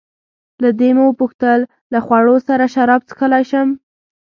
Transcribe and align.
له 0.63 0.69
دې 0.79 0.89
مې 0.95 1.03
وپوښتل: 1.05 1.59
له 1.93 1.99
خوړو 2.05 2.35
سره 2.47 2.65
شراب 2.75 3.01
څښلای 3.09 3.43
شم؟ 3.51 3.67